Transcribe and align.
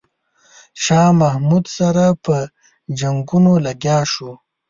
شاه 0.83 1.11
محمود 1.21 1.65
سره 1.77 2.05
په 2.25 2.37
جنګونو 2.99 3.53
لګیا 3.65 3.99
شو. 4.11 4.31